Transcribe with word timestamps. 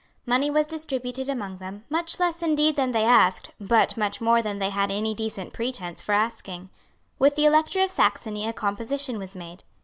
Money 0.25 0.49
was 0.49 0.65
distributed 0.65 1.29
among 1.29 1.57
them, 1.59 1.83
much 1.87 2.19
less 2.19 2.41
indeed 2.41 2.75
than 2.75 2.89
they 2.89 3.05
asked, 3.05 3.51
but 3.59 3.95
much 3.95 4.19
more 4.19 4.41
than 4.41 4.57
they 4.57 4.71
had 4.71 4.89
any 4.89 5.13
decent 5.13 5.53
pretence 5.53 6.01
for 6.01 6.13
asking. 6.13 6.71
With 7.19 7.35
the 7.35 7.45
Elector 7.45 7.81
of 7.83 7.91
Saxony 7.91 8.47
a 8.47 8.51
composition 8.51 9.19
was 9.19 9.35
made. 9.35 9.63